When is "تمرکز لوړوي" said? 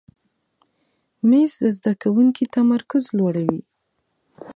2.55-3.61